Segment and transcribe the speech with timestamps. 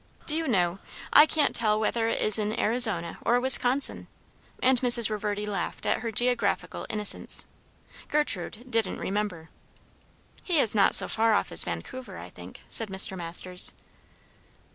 [0.25, 0.79] Do you know,
[1.13, 4.07] I can't tell whether it is in Arizona or Wisconsin!"
[4.59, 5.11] And Mrs.
[5.11, 7.45] Reverdy laughed at her geographical innocence.
[8.07, 9.51] Gertrude "didn't remember."
[10.41, 13.15] "He is not so far off as Vancouver, I think," said Mr.
[13.15, 13.73] Masters.